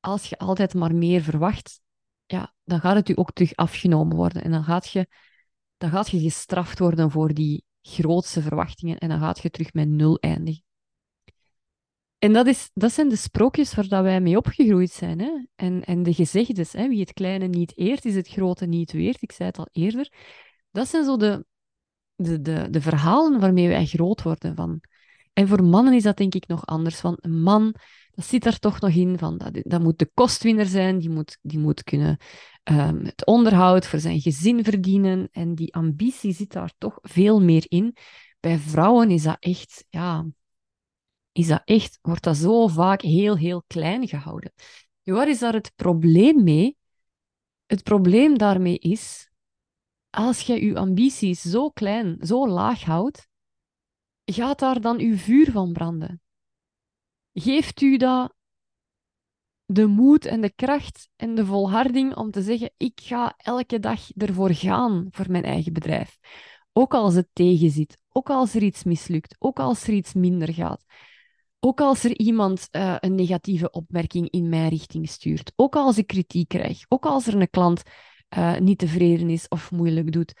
als 0.00 0.28
je 0.28 0.38
altijd 0.38 0.74
maar 0.74 0.94
meer 0.94 1.22
verwacht, 1.22 1.80
ja, 2.26 2.54
dan 2.64 2.80
gaat 2.80 2.94
het 2.94 3.08
u 3.08 3.12
ook 3.16 3.32
terug 3.32 3.54
afgenomen 3.54 4.16
worden. 4.16 4.42
En 4.44 4.50
dan 4.50 4.64
gaat 4.64 4.90
je, 4.90 5.06
dan 5.76 5.90
gaat 5.90 6.10
je 6.10 6.20
gestraft 6.20 6.78
worden 6.78 7.10
voor 7.10 7.34
die 7.34 7.64
grootste 7.82 8.42
verwachtingen. 8.42 8.98
En 8.98 9.08
dan 9.08 9.18
gaat 9.18 9.40
je 9.40 9.50
terug 9.50 9.72
met 9.72 9.88
nul 9.88 10.18
eindigen. 10.18 10.64
En 12.18 12.32
dat, 12.32 12.46
is, 12.46 12.70
dat 12.74 12.92
zijn 12.92 13.08
de 13.08 13.16
sprookjes 13.16 13.74
waar 13.74 13.88
dat 13.88 14.02
wij 14.02 14.20
mee 14.20 14.36
opgegroeid 14.36 14.90
zijn. 14.90 15.18
Hè? 15.18 15.44
En, 15.54 15.84
en 15.84 16.02
de 16.02 16.14
gezegdes, 16.14 16.72
hè? 16.72 16.88
wie 16.88 17.00
het 17.00 17.12
kleine 17.12 17.46
niet 17.46 17.76
eert, 17.76 18.04
is 18.04 18.14
het 18.14 18.28
grote 18.28 18.66
niet 18.66 18.92
weert. 18.92 19.22
Ik 19.22 19.32
zei 19.32 19.48
het 19.48 19.58
al 19.58 19.68
eerder. 19.72 20.12
Dat 20.70 20.88
zijn 20.88 21.04
zo 21.04 21.16
de, 21.16 21.44
de, 22.22 22.40
de, 22.40 22.70
de 22.70 22.80
verhalen 22.80 23.40
waarmee 23.40 23.68
wij 23.68 23.86
groot 23.86 24.22
worden. 24.22 24.54
Van. 24.54 24.80
En 25.32 25.48
voor 25.48 25.64
mannen 25.64 25.94
is 25.94 26.02
dat 26.02 26.16
denk 26.16 26.34
ik 26.34 26.46
nog 26.46 26.66
anders. 26.66 27.00
Want 27.00 27.24
een 27.24 27.42
man, 27.42 27.74
dat 28.10 28.24
zit 28.24 28.42
daar 28.42 28.58
toch 28.58 28.80
nog 28.80 28.90
in. 28.90 29.18
Van, 29.18 29.38
dat, 29.38 29.58
dat 29.62 29.82
moet 29.82 29.98
de 29.98 30.10
kostwinner 30.14 30.66
zijn, 30.66 30.98
die 30.98 31.10
moet, 31.10 31.38
die 31.42 31.58
moet 31.58 31.82
kunnen 31.82 32.16
um, 32.64 33.04
het 33.04 33.26
onderhoud 33.26 33.86
voor 33.86 33.98
zijn 33.98 34.20
gezin 34.20 34.64
verdienen. 34.64 35.28
En 35.32 35.54
die 35.54 35.74
ambitie 35.74 36.32
zit 36.32 36.52
daar 36.52 36.72
toch 36.78 36.98
veel 37.02 37.40
meer 37.40 37.64
in. 37.68 37.96
Bij 38.40 38.58
vrouwen 38.58 39.10
is 39.10 39.22
dat 39.22 39.36
echt, 39.38 39.84
ja, 39.88 40.26
is 41.32 41.46
dat 41.46 41.62
echt, 41.64 41.98
wordt 42.02 42.22
dat 42.22 42.36
zo 42.36 42.66
vaak 42.66 43.02
heel, 43.02 43.36
heel 43.36 43.64
klein 43.66 44.08
gehouden. 44.08 44.52
Waar 45.02 45.28
is 45.28 45.38
daar 45.38 45.52
het 45.52 45.72
probleem 45.76 46.44
mee? 46.44 46.76
Het 47.66 47.82
probleem 47.82 48.38
daarmee 48.38 48.78
is, 48.78 49.29
als 50.10 50.40
je 50.40 50.64
je 50.64 50.76
ambities 50.76 51.40
zo 51.40 51.70
klein, 51.70 52.16
zo 52.20 52.48
laag 52.48 52.82
houdt, 52.82 53.28
gaat 54.24 54.58
daar 54.58 54.80
dan 54.80 54.98
uw 54.98 55.16
vuur 55.16 55.50
van 55.50 55.72
branden? 55.72 56.20
Geeft 57.32 57.80
u 57.80 57.96
dat 57.96 58.34
de 59.64 59.86
moed 59.86 60.24
en 60.24 60.40
de 60.40 60.52
kracht 60.54 61.08
en 61.16 61.34
de 61.34 61.46
volharding 61.46 62.16
om 62.16 62.30
te 62.30 62.42
zeggen: 62.42 62.70
ik 62.76 63.00
ga 63.02 63.34
elke 63.36 63.80
dag 63.80 64.10
ervoor 64.16 64.54
gaan 64.54 65.06
voor 65.10 65.30
mijn 65.30 65.44
eigen 65.44 65.72
bedrijf. 65.72 66.18
Ook 66.72 66.94
als 66.94 67.14
het 67.14 67.28
tegenzit, 67.32 67.98
ook 68.08 68.30
als 68.30 68.54
er 68.54 68.62
iets 68.62 68.84
mislukt, 68.84 69.36
ook 69.38 69.58
als 69.58 69.82
er 69.86 69.92
iets 69.92 70.12
minder 70.12 70.54
gaat. 70.54 70.84
Ook 71.62 71.80
als 71.80 72.04
er 72.04 72.18
iemand 72.18 72.68
uh, 72.70 72.96
een 72.98 73.14
negatieve 73.14 73.70
opmerking 73.70 74.30
in 74.30 74.48
mijn 74.48 74.68
richting 74.68 75.08
stuurt. 75.08 75.52
Ook 75.56 75.76
als 75.76 75.98
ik 75.98 76.06
kritiek 76.06 76.48
krijg. 76.48 76.84
Ook 76.88 77.06
als 77.06 77.26
er 77.26 77.34
een 77.34 77.50
klant 77.50 77.82
uh, 78.38 78.58
niet 78.58 78.78
tevreden 78.78 79.30
is 79.30 79.48
of 79.48 79.70
moeilijk 79.70 80.12
doet. 80.12 80.32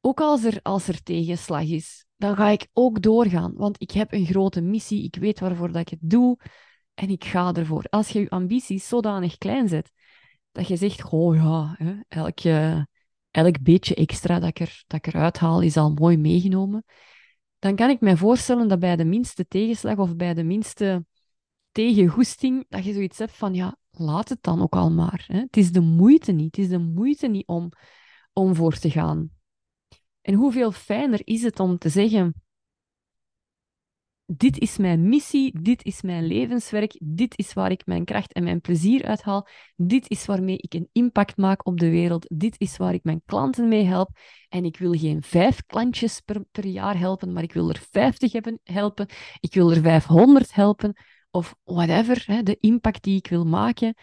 Ook 0.00 0.20
als 0.20 0.44
er, 0.44 0.60
als 0.62 0.88
er 0.88 1.02
tegenslag 1.02 1.62
is, 1.62 2.06
dan 2.16 2.36
ga 2.36 2.48
ik 2.48 2.68
ook 2.72 3.02
doorgaan. 3.02 3.52
Want 3.54 3.82
ik 3.82 3.90
heb 3.90 4.12
een 4.12 4.26
grote 4.26 4.60
missie. 4.60 5.04
Ik 5.04 5.16
weet 5.16 5.40
waarvoor 5.40 5.72
dat 5.72 5.80
ik 5.80 5.88
het 5.88 5.98
doe. 6.02 6.38
En 6.94 7.08
ik 7.08 7.24
ga 7.24 7.52
ervoor. 7.52 7.84
Als 7.90 8.08
je 8.08 8.20
je 8.20 8.30
ambities 8.30 8.88
zodanig 8.88 9.38
klein 9.38 9.68
zet, 9.68 9.92
dat 10.52 10.68
je 10.68 10.76
zegt, 10.76 11.10
oh 11.10 11.36
ja, 11.36 11.74
hè, 11.78 11.94
elk, 12.08 12.40
elk 13.30 13.62
beetje 13.62 13.94
extra 13.94 14.38
dat 14.38 14.48
ik, 14.48 14.60
er, 14.60 14.84
dat 14.86 15.06
ik 15.06 15.14
eruit 15.14 15.38
haal, 15.38 15.60
is 15.60 15.76
al 15.76 15.92
mooi 15.92 16.16
meegenomen. 16.16 16.84
Dan 17.58 17.76
kan 17.76 17.90
ik 17.90 18.00
mij 18.00 18.16
voorstellen 18.16 18.68
dat 18.68 18.78
bij 18.78 18.96
de 18.96 19.04
minste 19.04 19.46
tegenslag 19.46 19.96
of 19.96 20.16
bij 20.16 20.34
de 20.34 20.44
minste 20.44 21.04
tegengoesting, 21.72 22.64
dat 22.68 22.84
je 22.84 22.92
zoiets 22.92 23.18
hebt 23.18 23.32
van, 23.32 23.54
ja, 23.54 23.76
laat 23.98 24.28
het 24.28 24.42
dan 24.42 24.62
ook 24.62 24.74
al 24.74 24.90
maar. 24.90 25.24
Hè. 25.26 25.38
Het 25.38 25.56
is 25.56 25.72
de 25.72 25.80
moeite 25.80 26.32
niet. 26.32 26.56
Het 26.56 26.64
is 26.64 26.70
de 26.70 26.78
moeite 26.78 27.26
niet 27.26 27.46
om, 27.46 27.70
om 28.32 28.54
voor 28.54 28.78
te 28.78 28.90
gaan. 28.90 29.30
En 30.22 30.34
hoeveel 30.34 30.72
fijner 30.72 31.20
is 31.24 31.42
het 31.42 31.60
om 31.60 31.78
te 31.78 31.88
zeggen, 31.88 32.34
dit 34.26 34.58
is 34.58 34.76
mijn 34.76 35.08
missie, 35.08 35.60
dit 35.60 35.84
is 35.84 36.02
mijn 36.02 36.26
levenswerk, 36.26 36.98
dit 37.02 37.38
is 37.38 37.52
waar 37.52 37.70
ik 37.70 37.86
mijn 37.86 38.04
kracht 38.04 38.32
en 38.32 38.44
mijn 38.44 38.60
plezier 38.60 39.04
uithaal, 39.04 39.48
dit 39.76 40.10
is 40.10 40.26
waarmee 40.26 40.58
ik 40.58 40.74
een 40.74 40.88
impact 40.92 41.36
maak 41.36 41.66
op 41.66 41.80
de 41.80 41.90
wereld, 41.90 42.26
dit 42.34 42.54
is 42.58 42.76
waar 42.76 42.94
ik 42.94 43.04
mijn 43.04 43.22
klanten 43.26 43.68
mee 43.68 43.84
help. 43.84 44.18
En 44.48 44.64
ik 44.64 44.76
wil 44.76 44.92
geen 44.92 45.22
vijf 45.22 45.62
klantjes 45.66 46.20
per, 46.20 46.44
per 46.52 46.66
jaar 46.66 46.98
helpen, 46.98 47.32
maar 47.32 47.42
ik 47.42 47.52
wil 47.52 47.68
er 47.68 47.86
vijftig 47.90 48.32
helpen, 48.62 49.08
ik 49.40 49.54
wil 49.54 49.70
er 49.70 49.80
vijfhonderd 49.82 50.54
helpen, 50.54 50.96
of 51.36 51.54
whatever, 51.64 52.22
hè, 52.26 52.42
de 52.42 52.56
impact 52.60 53.02
die 53.02 53.16
ik 53.16 53.28
wil 53.28 53.44
maken. 53.44 53.94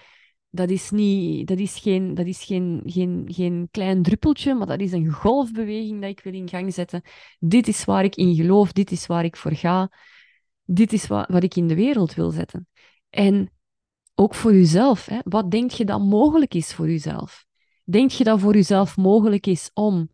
Dat 0.49 0.69
is, 0.69 0.91
niet, 0.91 1.47
dat 1.47 1.59
is, 1.59 1.79
geen, 1.79 2.13
dat 2.13 2.25
is 2.25 2.43
geen, 2.43 2.81
geen, 2.85 3.23
geen 3.25 3.67
klein 3.71 4.03
druppeltje, 4.03 4.53
maar 4.53 4.67
dat 4.67 4.79
is 4.79 4.91
een 4.91 5.11
golfbeweging 5.11 6.01
dat 6.01 6.09
ik 6.09 6.19
wil 6.19 6.33
in 6.33 6.49
gang 6.49 6.73
zetten. 6.73 7.01
Dit 7.39 7.67
is 7.67 7.85
waar 7.85 8.03
ik 8.03 8.15
in 8.15 8.35
geloof, 8.35 8.71
dit 8.71 8.91
is 8.91 9.05
waar 9.05 9.23
ik 9.25 9.35
voor 9.35 9.55
ga 9.55 9.89
dit 10.65 10.93
is 10.93 11.07
wat, 11.07 11.27
wat 11.27 11.43
ik 11.43 11.55
in 11.55 11.67
de 11.67 11.75
wereld 11.75 12.13
wil 12.13 12.29
zetten. 12.29 12.67
En 13.09 13.51
ook 14.15 14.35
voor 14.35 14.53
jezelf. 14.53 15.09
Wat 15.23 15.51
denk 15.51 15.71
je 15.71 15.85
dat 15.85 16.01
mogelijk 16.01 16.53
is 16.53 16.73
voor 16.73 16.87
jezelf? 16.87 17.45
Denk 17.83 18.11
je 18.11 18.23
dat 18.23 18.39
voor 18.39 18.53
jezelf 18.53 18.97
mogelijk 18.97 19.47
is 19.47 19.71
om 19.73 20.09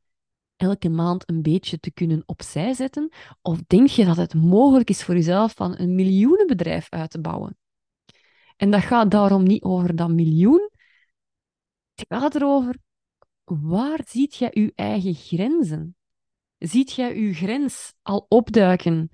elke 0.59 0.89
maand 0.89 1.29
een 1.29 1.41
beetje 1.41 1.79
te 1.79 1.91
kunnen 1.91 2.23
opzij 2.25 2.73
zetten? 2.73 3.09
Of 3.41 3.61
denk 3.67 3.87
je 3.87 4.05
dat 4.05 4.17
het 4.17 4.33
mogelijk 4.33 4.89
is 4.89 5.03
voor 5.03 5.15
jezelf 5.15 5.53
van 5.55 5.77
een 5.77 5.95
miljoenenbedrijf 5.95 6.89
uit 6.89 7.11
te 7.11 7.21
bouwen? 7.21 7.57
En 8.57 8.71
dat 8.71 8.81
gaat 8.81 9.11
daarom 9.11 9.43
niet 9.43 9.63
over 9.63 9.95
dat 9.95 10.09
miljoen. 10.09 10.69
Het 11.93 12.05
gaat 12.07 12.35
erover, 12.35 12.75
waar 13.43 14.01
ziet 14.07 14.35
jij 14.35 14.51
je 14.53 14.71
eigen 14.75 15.13
grenzen? 15.13 15.95
Ziet 16.57 16.91
jij 16.91 17.19
je 17.19 17.33
grens 17.33 17.93
al 18.01 18.25
opduiken 18.29 19.09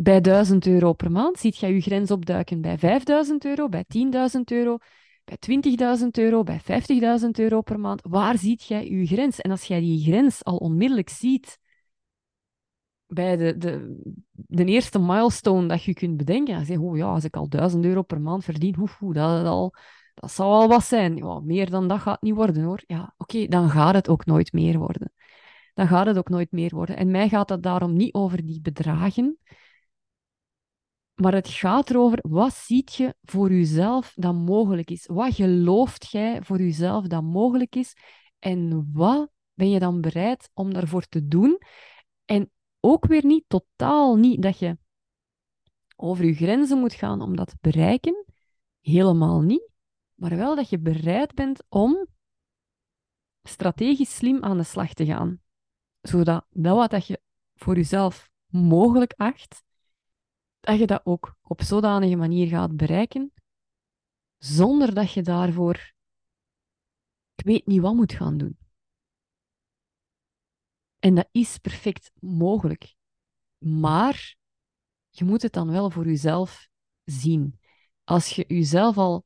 bij 0.00 0.20
1000 0.20 0.66
euro 0.66 0.92
per 0.92 1.10
maand 1.10 1.38
ziet 1.38 1.56
jij 1.56 1.72
je 1.72 1.80
grens 1.80 2.10
opduiken 2.10 2.60
bij 2.60 2.78
5000 2.78 3.44
euro, 3.44 3.68
bij 3.68 3.84
10.000 4.36 4.40
euro, 4.44 4.78
bij 5.28 5.96
20.000 5.98 6.06
euro, 6.10 6.42
bij 6.42 6.60
50.000 7.20 7.28
euro 7.30 7.60
per 7.60 7.80
maand. 7.80 8.00
Waar 8.02 8.38
ziet 8.38 8.64
jij 8.64 8.90
je 8.90 9.06
grens? 9.06 9.40
En 9.40 9.50
als 9.50 9.64
jij 9.64 9.80
die 9.80 10.02
grens 10.02 10.44
al 10.44 10.56
onmiddellijk 10.56 11.08
ziet 11.08 11.58
bij 13.06 13.36
de, 13.36 13.56
de, 13.58 14.00
de 14.32 14.64
eerste 14.64 14.98
milestone 14.98 15.68
dat 15.68 15.82
je 15.82 15.94
kunt 15.94 16.16
bedenken, 16.16 16.54
dan 16.54 16.64
zeg 16.64 16.76
je, 16.76 16.82
oh 16.82 16.96
ja, 16.96 17.06
als 17.06 17.24
ik 17.24 17.36
al 17.36 17.48
1000 17.48 17.84
euro 17.84 18.02
per 18.02 18.20
maand 18.20 18.44
verdien, 18.44 18.88
hoe, 18.98 19.12
dat, 19.14 19.46
al, 19.46 19.74
dat 20.14 20.32
zou 20.32 20.52
al 20.52 20.68
wat 20.68 20.84
zijn. 20.84 21.16
Ja, 21.16 21.40
meer 21.40 21.70
dan 21.70 21.88
dat 21.88 22.00
gaat 22.00 22.22
niet 22.22 22.34
worden 22.34 22.62
hoor. 22.62 22.82
Ja, 22.86 23.14
oké, 23.16 23.46
dan 23.46 23.70
gaat 23.70 23.94
het 23.94 24.08
ook 24.08 24.24
nooit 24.24 24.52
meer 24.52 24.78
worden. 24.78 25.12
Dan 25.74 25.86
gaat 25.86 26.06
het 26.06 26.18
ook 26.18 26.28
nooit 26.28 26.52
meer 26.52 26.74
worden. 26.74 26.96
En 26.96 27.10
mij 27.10 27.28
gaat 27.28 27.48
het 27.48 27.62
daarom 27.62 27.96
niet 27.96 28.14
over 28.14 28.44
die 28.46 28.60
bedragen. 28.60 29.38
Maar 31.20 31.34
het 31.34 31.48
gaat 31.48 31.90
erover, 31.90 32.18
wat 32.28 32.54
ziet 32.54 32.94
je 32.94 33.14
voor 33.22 33.52
jezelf 33.52 34.12
dat 34.16 34.34
mogelijk 34.34 34.90
is? 34.90 35.06
Wat 35.06 35.34
gelooft 35.34 36.10
jij 36.10 36.42
voor 36.42 36.58
jezelf 36.58 37.06
dat 37.06 37.22
mogelijk 37.22 37.76
is? 37.76 37.94
En 38.38 38.90
wat 38.92 39.30
ben 39.54 39.70
je 39.70 39.78
dan 39.78 40.00
bereid 40.00 40.50
om 40.54 40.72
daarvoor 40.72 41.06
te 41.06 41.28
doen? 41.28 41.58
En 42.24 42.50
ook 42.80 43.06
weer 43.06 43.24
niet, 43.24 43.44
totaal 43.46 44.16
niet, 44.16 44.42
dat 44.42 44.58
je 44.58 44.78
over 45.96 46.24
je 46.24 46.34
grenzen 46.34 46.78
moet 46.78 46.94
gaan 46.94 47.20
om 47.20 47.36
dat 47.36 47.48
te 47.48 47.56
bereiken. 47.60 48.24
Helemaal 48.80 49.40
niet. 49.40 49.70
Maar 50.14 50.36
wel 50.36 50.56
dat 50.56 50.68
je 50.68 50.78
bereid 50.78 51.34
bent 51.34 51.62
om 51.68 52.06
strategisch 53.42 54.16
slim 54.16 54.44
aan 54.44 54.56
de 54.56 54.62
slag 54.62 54.92
te 54.92 55.04
gaan. 55.04 55.40
Zodat 56.00 56.46
dat 56.50 56.90
wat 56.90 57.06
je 57.06 57.20
voor 57.54 57.74
jezelf 57.74 58.30
mogelijk 58.46 59.12
acht, 59.16 59.66
dat 60.60 60.78
je 60.78 60.86
dat 60.86 61.00
ook 61.04 61.36
op 61.42 61.62
zodanige 61.62 62.16
manier 62.16 62.46
gaat 62.46 62.76
bereiken, 62.76 63.32
zonder 64.38 64.94
dat 64.94 65.12
je 65.12 65.22
daarvoor, 65.22 65.92
ik 67.34 67.44
weet 67.44 67.66
niet 67.66 67.80
wat 67.80 67.94
moet 67.94 68.12
gaan 68.12 68.38
doen. 68.38 68.58
En 70.98 71.14
dat 71.14 71.28
is 71.32 71.58
perfect 71.58 72.10
mogelijk. 72.20 72.94
Maar 73.58 74.36
je 75.10 75.24
moet 75.24 75.42
het 75.42 75.52
dan 75.52 75.70
wel 75.70 75.90
voor 75.90 76.06
jezelf 76.06 76.68
zien. 77.04 77.60
Als 78.04 78.28
je 78.30 78.44
jezelf 78.48 78.98
al 78.98 79.24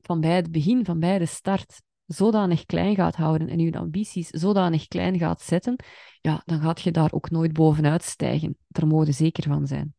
van 0.00 0.20
bij 0.20 0.36
het 0.36 0.50
begin, 0.50 0.84
van 0.84 1.00
bij 1.00 1.18
de 1.18 1.26
start, 1.26 1.82
zodanig 2.06 2.64
klein 2.66 2.94
gaat 2.94 3.16
houden 3.16 3.48
en 3.48 3.58
je 3.58 3.78
ambities 3.78 4.28
zodanig 4.28 4.88
klein 4.88 5.18
gaat 5.18 5.42
zetten, 5.42 5.76
ja, 6.20 6.42
dan 6.44 6.60
gaat 6.60 6.80
je 6.80 6.90
daar 6.90 7.12
ook 7.12 7.30
nooit 7.30 7.52
bovenuit 7.52 8.02
stijgen. 8.02 8.58
Daar 8.68 8.86
mogen 8.86 9.14
zeker 9.14 9.42
van 9.42 9.66
zijn. 9.66 9.94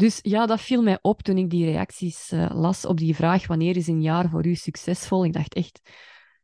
Dus 0.00 0.18
ja, 0.22 0.46
dat 0.46 0.60
viel 0.60 0.82
mij 0.82 0.98
op 1.02 1.22
toen 1.22 1.36
ik 1.36 1.50
die 1.50 1.64
reacties 1.64 2.32
uh, 2.32 2.50
las 2.52 2.84
op 2.84 2.96
die 2.96 3.14
vraag: 3.14 3.46
wanneer 3.46 3.76
is 3.76 3.86
een 3.86 4.02
jaar 4.02 4.28
voor 4.28 4.46
u 4.46 4.54
succesvol? 4.54 5.24
Ik 5.24 5.32
dacht 5.32 5.54
echt: 5.54 5.80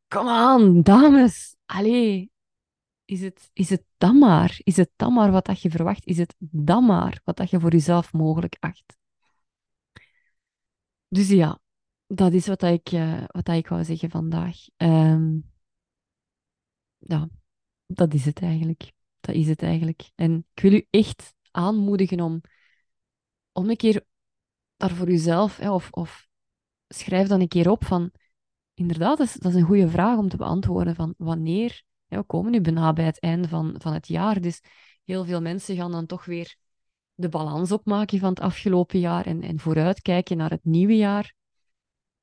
kom 0.08 0.28
aan, 0.28 0.82
dames, 0.82 1.56
allee, 1.64 2.30
is 3.04 3.20
het, 3.20 3.50
is 3.52 3.70
het 3.70 3.84
dan 3.96 4.18
maar? 4.18 4.60
Is 4.62 4.76
het 4.76 4.90
dan 4.96 5.12
maar 5.12 5.30
wat 5.30 5.46
dat 5.46 5.60
je 5.60 5.70
verwacht? 5.70 6.06
Is 6.06 6.18
het 6.18 6.34
dan 6.38 6.84
maar 6.86 7.20
wat 7.24 7.36
dat 7.36 7.50
je 7.50 7.60
voor 7.60 7.70
jezelf 7.70 8.12
mogelijk 8.12 8.56
acht? 8.60 8.96
Dus 11.08 11.28
ja, 11.28 11.60
dat 12.06 12.32
is 12.32 12.46
wat, 12.46 12.62
ik, 12.62 12.92
uh, 12.92 13.24
wat 13.26 13.48
ik 13.48 13.68
wou 13.68 13.84
zeggen 13.84 14.10
vandaag. 14.10 14.56
Um, 14.76 15.52
ja, 16.98 17.28
dat 17.86 18.14
is 18.14 18.24
het 18.24 18.42
eigenlijk. 18.42 18.92
Dat 19.20 19.34
is 19.34 19.48
het 19.48 19.62
eigenlijk. 19.62 20.10
En 20.14 20.46
ik 20.54 20.62
wil 20.62 20.72
u 20.72 20.86
echt 20.90 21.34
aanmoedigen 21.50 22.20
om 22.20 22.40
om 23.56 23.70
een 23.70 23.76
keer 23.76 24.04
daar 24.76 24.90
voor 24.90 25.10
jezelf, 25.10 25.56
hè, 25.56 25.70
of, 25.70 25.88
of 25.90 26.28
schrijf 26.88 27.28
dan 27.28 27.40
een 27.40 27.48
keer 27.48 27.70
op 27.70 27.84
van, 27.84 28.10
inderdaad, 28.74 29.18
dat 29.18 29.26
is, 29.26 29.34
dat 29.34 29.52
is 29.52 29.60
een 29.60 29.66
goede 29.66 29.88
vraag 29.88 30.18
om 30.18 30.28
te 30.28 30.36
beantwoorden 30.36 30.94
van 30.94 31.14
wanneer, 31.18 31.82
we 32.06 32.22
komen 32.22 32.52
nu 32.52 32.60
bijna 32.60 32.92
bij 32.92 33.04
het 33.04 33.20
einde 33.20 33.48
van, 33.48 33.74
van 33.78 33.92
het 33.92 34.08
jaar, 34.08 34.40
dus 34.40 34.60
heel 35.04 35.24
veel 35.24 35.40
mensen 35.40 35.76
gaan 35.76 35.90
dan 35.90 36.06
toch 36.06 36.24
weer 36.24 36.56
de 37.14 37.28
balans 37.28 37.72
opmaken 37.72 38.18
van 38.18 38.28
het 38.28 38.40
afgelopen 38.40 38.98
jaar 38.98 39.26
en, 39.26 39.42
en 39.42 39.58
vooruitkijken 39.58 40.36
naar 40.36 40.50
het 40.50 40.64
nieuwe 40.64 40.96
jaar. 40.96 41.34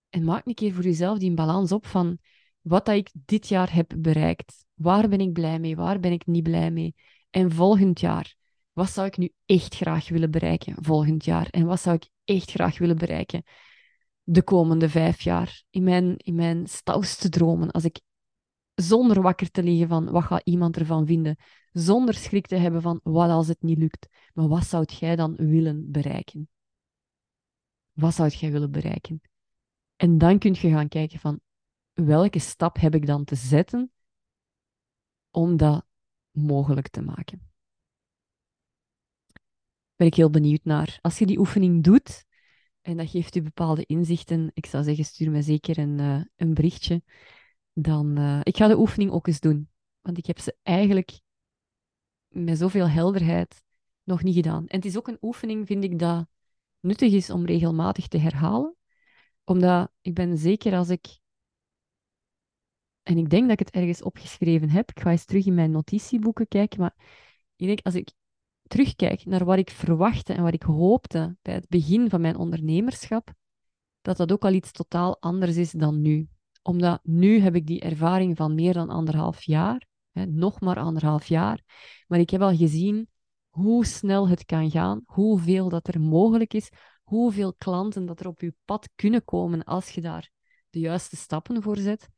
En 0.10 0.24
maak 0.24 0.46
een 0.46 0.54
keer 0.54 0.74
voor 0.74 0.84
jezelf 0.84 1.18
die 1.18 1.34
balans 1.34 1.72
op 1.72 1.86
van 1.86 2.18
wat 2.62 2.86
dat 2.86 2.96
ik 2.96 3.12
dit 3.26 3.48
jaar 3.48 3.74
heb 3.74 3.94
bereikt. 3.98 4.66
Waar 4.74 5.10
ben 5.10 5.20
ik 5.20 5.34
blij 5.34 5.60
mee? 5.60 5.76
Waar 5.76 6.00
ben 6.00 6.12
ik 6.12 6.26
niet 6.26 6.44
blij 6.44 6.72
mee? 6.72 6.96
En 7.30 7.52
volgend 7.52 8.00
jaar, 8.00 8.36
wat 8.74 8.90
zou 8.90 9.08
ik 9.08 9.18
nu 9.18 9.32
echt 9.46 9.76
graag 9.76 10.10
willen 10.10 10.32
bereiken 10.32 10.76
volgend 10.80 11.26
jaar? 11.26 11.48
En 11.50 11.66
wat 11.66 11.82
zou 11.82 11.96
ik 11.96 12.10
echt 12.24 12.52
graag 12.52 12.78
willen 12.78 12.98
bereiken 12.98 13.44
de 14.24 14.44
komende 14.44 14.90
vijf 14.90 15.22
jaar? 15.22 15.64
In 15.70 15.84
mijn, 15.84 16.18
in 16.18 16.36
mijn 16.36 16.68
stouste 16.68 17.30
dromen, 17.30 17.72
als 17.72 17.84
ik 17.84 18.00
Zonder 18.76 19.22
wakker 19.22 19.52
te 19.52 19.64
liggen 19.64 19.88
van 19.88 20.12
wat 20.12 20.24
gaat 20.24 20.42
iemand 20.44 20.78
ervan 20.78 21.06
vinden. 21.06 21.38
Zonder 21.72 22.14
schrik 22.14 22.48
te 22.48 22.56
hebben 22.56 22.82
van 22.82 23.00
wat 23.04 23.30
als 23.30 23.48
het 23.48 23.62
niet 23.62 23.78
lukt. 23.78 24.08
Maar 24.34 24.48
wat 24.48 24.66
zou 24.66 24.86
jij 24.86 25.16
dan 25.16 25.36
willen 25.36 25.92
bereiken? 25.92 26.50
Wat 27.92 28.14
zou 28.14 28.30
jij 28.30 28.52
willen 28.52 28.72
bereiken? 28.72 29.22
En 29.96 30.18
dan 30.18 30.40
kun 30.40 30.54
je 30.54 30.70
gaan 30.70 30.88
kijken 30.88 31.20
van 31.20 31.40
welke 31.94 32.40
stap 32.40 32.78
heb 32.80 32.96
ik 32.96 33.06
dan 33.06 33.24
te 33.24 33.36
zetten 33.36 33.92
om 35.32 35.58
dat 35.58 35.86
mogelijk 36.32 36.88
te 36.88 37.02
maken. 37.02 37.53
Ben 40.04 40.12
ik 40.12 40.18
heel 40.18 40.30
benieuwd 40.30 40.64
naar. 40.64 40.98
Als 41.02 41.20
je 41.20 41.26
die 41.26 41.40
oefening 41.40 41.84
doet 41.84 42.26
en 42.82 42.98
dat 42.98 43.10
geeft 43.10 43.36
u 43.36 43.42
bepaalde 43.42 43.86
inzichten, 43.86 44.52
ik 44.54 44.66
zou 44.66 44.84
zeggen, 44.84 45.06
stuur 45.06 45.32
me 45.32 45.42
zeker 45.42 45.78
een, 45.78 46.00
uh, 46.00 46.22
een 46.36 46.54
berichtje. 46.54 47.04
Dan, 47.74 48.20
uh, 48.20 48.40
ik 48.44 48.58
ga 48.58 48.68
de 48.68 48.78
oefening 48.78 49.12
ook 49.12 49.28
eens 49.28 49.40
doen. 49.40 49.70
Want 50.02 50.18
ik 50.18 50.26
heb 50.26 50.40
ze 50.40 50.56
eigenlijk 50.64 51.20
met 52.28 52.58
zoveel 52.58 52.90
helderheid 52.90 53.64
nog 54.04 54.24
niet 54.24 54.36
gedaan. 54.36 54.68
En 54.68 54.76
het 54.76 54.86
is 54.86 54.98
ook 54.98 55.08
een 55.08 55.18
oefening, 55.22 55.68
vind 55.68 55.84
ik, 55.84 56.00
dat 56.00 56.28
nuttig 56.80 57.14
is 57.14 57.30
om 57.30 57.46
regelmatig 57.46 58.08
te 58.08 58.18
herhalen. 58.18 58.76
Omdat 59.44 59.92
ik 60.02 60.14
ben 60.14 60.38
zeker 60.38 60.76
als 60.76 60.90
ik 60.90 61.20
en 63.04 63.18
ik 63.18 63.30
denk 63.30 63.44
dat 63.44 63.60
ik 63.60 63.66
het 63.66 63.76
ergens 63.76 64.02
opgeschreven 64.02 64.70
heb. 64.70 64.90
Ik 64.90 65.00
ga 65.00 65.12
eens 65.12 65.26
terug 65.26 65.46
in 65.46 65.54
mijn 65.54 65.72
notitieboeken 65.72 66.48
kijken. 66.48 66.80
Maar 66.80 66.96
ik 67.56 67.68
denk, 67.68 67.80
als 67.82 67.96
ik 67.96 68.10
terugkijk 68.74 69.26
naar 69.26 69.46
wat 69.46 69.58
ik 69.58 69.70
verwachtte 69.70 70.34
en 70.34 70.44
wat 70.44 70.54
ik 70.54 70.64
hoopte 70.64 71.36
bij 71.42 71.54
het 71.54 71.70
begin 71.70 72.10
van 72.10 72.22
mijn 72.22 72.36
ondernemerschap, 72.36 73.34
dat 74.02 74.18
dat 74.18 74.32
ook 74.32 74.44
al 74.44 74.54
iets 74.54 74.72
totaal 74.72 75.18
anders 75.20 75.56
is 75.56 75.72
dan 75.72 76.02
nu. 76.02 76.28
Omdat 76.62 77.00
nu 77.04 77.40
heb 77.40 77.56
ik 77.56 77.68
die 77.68 77.80
ervaring 77.80 78.38
van 78.38 78.56
meer 78.56 78.74
dan 78.74 78.90
anderhalf 78.90 79.44
jaar, 79.44 79.88
hè, 80.12 80.26
nog 80.26 80.62
maar 80.62 80.80
anderhalf 80.80 81.26
jaar, 81.26 81.64
maar 82.08 82.20
ik 82.20 82.30
heb 82.30 82.42
al 82.42 82.56
gezien 82.56 83.10
hoe 83.50 83.86
snel 83.86 84.28
het 84.28 84.46
kan 84.46 84.72
gaan, 84.72 85.02
hoeveel 85.06 85.70
dat 85.70 85.88
er 85.88 86.02
mogelijk 86.02 86.54
is, 86.54 86.70
hoeveel 87.04 87.54
klanten 87.54 88.06
dat 88.06 88.20
er 88.20 88.28
op 88.28 88.42
je 88.42 88.54
pad 88.66 88.90
kunnen 88.96 89.24
komen 89.24 89.64
als 89.64 89.90
je 89.90 90.02
daar 90.02 90.30
de 90.70 90.80
juiste 90.80 91.16
stappen 91.16 91.62
voor 91.62 91.78
zet 91.78 92.10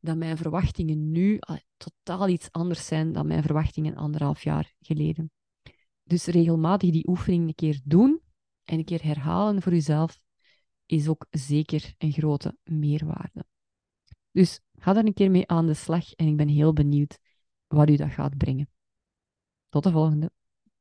dat 0.00 0.16
mijn 0.16 0.36
verwachtingen 0.36 1.10
nu 1.10 1.38
totaal 1.76 2.28
iets 2.28 2.50
anders 2.50 2.86
zijn 2.86 3.12
dan 3.12 3.26
mijn 3.26 3.42
verwachtingen 3.42 3.96
anderhalf 3.96 4.42
jaar 4.42 4.74
geleden. 4.80 5.30
Dus 6.10 6.24
regelmatig 6.24 6.90
die 6.90 7.08
oefening 7.08 7.46
een 7.48 7.54
keer 7.54 7.80
doen 7.84 8.20
en 8.64 8.78
een 8.78 8.84
keer 8.84 9.02
herhalen 9.02 9.62
voor 9.62 9.72
jezelf 9.72 10.20
is 10.86 11.08
ook 11.08 11.26
zeker 11.30 11.94
een 11.98 12.12
grote 12.12 12.56
meerwaarde. 12.64 13.44
Dus 14.30 14.60
ga 14.72 14.92
daar 14.92 15.04
een 15.04 15.14
keer 15.14 15.30
mee 15.30 15.48
aan 15.48 15.66
de 15.66 15.74
slag 15.74 16.12
en 16.12 16.26
ik 16.26 16.36
ben 16.36 16.48
heel 16.48 16.72
benieuwd 16.72 17.18
wat 17.66 17.88
u 17.88 17.96
dat 17.96 18.10
gaat 18.10 18.36
brengen. 18.36 18.70
Tot 19.68 19.82
de 19.82 19.90
volgende. 19.90 20.32